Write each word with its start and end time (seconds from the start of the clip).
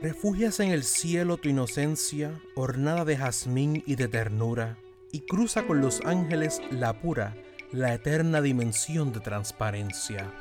Refugias 0.00 0.60
en 0.60 0.70
el 0.70 0.84
cielo 0.84 1.38
tu 1.38 1.48
inocencia, 1.48 2.40
ornada 2.54 3.04
de 3.04 3.16
jazmín 3.16 3.82
y 3.84 3.96
de 3.96 4.06
ternura, 4.06 4.78
y 5.10 5.22
cruza 5.22 5.66
con 5.66 5.80
los 5.80 6.02
ángeles 6.04 6.62
la 6.70 7.00
pura, 7.00 7.34
la 7.72 7.94
eterna 7.94 8.40
dimensión 8.40 9.12
de 9.12 9.18
transparencia. 9.18 10.32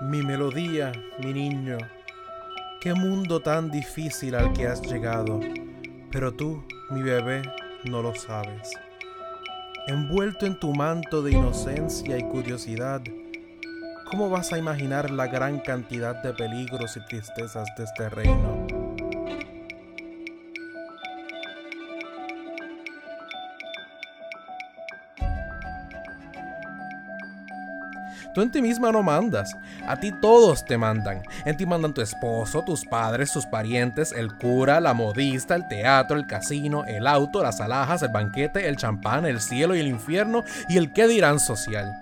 Mi 0.00 0.22
melodía, 0.22 0.90
mi 1.20 1.32
niño, 1.32 1.78
qué 2.80 2.94
mundo 2.94 3.38
tan 3.38 3.70
difícil 3.70 4.34
al 4.34 4.52
que 4.54 4.66
has 4.66 4.82
llegado, 4.82 5.38
pero 6.10 6.32
tú, 6.32 6.64
mi 6.90 7.00
bebé, 7.00 7.42
no 7.84 8.02
lo 8.02 8.14
sabes. 8.14 8.70
Envuelto 9.86 10.46
en 10.46 10.58
tu 10.58 10.72
manto 10.72 11.22
de 11.22 11.32
inocencia 11.32 12.18
y 12.18 12.22
curiosidad, 12.22 13.02
¿cómo 14.10 14.30
vas 14.30 14.52
a 14.52 14.58
imaginar 14.58 15.10
la 15.10 15.26
gran 15.26 15.58
cantidad 15.60 16.22
de 16.22 16.32
peligros 16.32 16.96
y 16.96 17.04
tristezas 17.06 17.68
de 17.76 17.84
este 17.84 18.08
reino? 18.08 18.91
Tú 28.34 28.42
en 28.42 28.50
ti 28.50 28.62
misma 28.62 28.92
no 28.92 29.02
mandas, 29.02 29.56
a 29.86 29.96
ti 29.96 30.12
todos 30.12 30.64
te 30.64 30.78
mandan. 30.78 31.22
En 31.44 31.56
ti 31.56 31.66
mandan 31.66 31.94
tu 31.94 32.00
esposo, 32.00 32.62
tus 32.62 32.84
padres, 32.84 33.32
tus 33.32 33.46
parientes, 33.46 34.12
el 34.12 34.34
cura, 34.34 34.80
la 34.80 34.94
modista, 34.94 35.54
el 35.54 35.68
teatro, 35.68 36.16
el 36.16 36.26
casino, 36.26 36.84
el 36.84 37.06
auto, 37.06 37.42
las 37.42 37.60
alhajas, 37.60 38.02
el 38.02 38.10
banquete, 38.10 38.68
el 38.68 38.76
champán, 38.76 39.26
el 39.26 39.40
cielo 39.40 39.74
y 39.74 39.80
el 39.80 39.88
infierno 39.88 40.44
y 40.68 40.76
el 40.76 40.92
qué 40.92 41.06
dirán 41.06 41.40
social. 41.40 41.92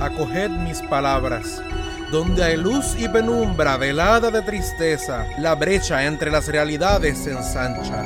Acoged 0.00 0.50
mis 0.50 0.80
palabras. 0.82 1.62
Donde 2.10 2.42
hay 2.42 2.56
luz 2.56 2.96
y 2.98 3.08
penumbra 3.08 3.76
velada 3.76 4.30
de 4.30 4.42
tristeza, 4.42 5.26
la 5.38 5.54
brecha 5.54 6.04
entre 6.04 6.30
las 6.30 6.48
realidades 6.48 7.18
se 7.18 7.30
ensancha. 7.30 8.04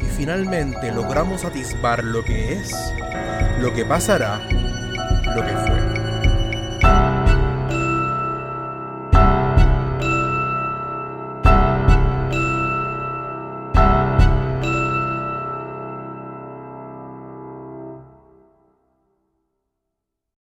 Y 0.00 0.04
finalmente 0.16 0.92
logramos 0.92 1.44
atisbar 1.44 2.04
lo 2.04 2.24
que 2.24 2.52
es, 2.52 2.72
lo 3.60 3.74
que 3.74 3.84
pasará, 3.84 4.38
lo 5.34 5.44
que 5.44 5.56
fue. 5.66 5.83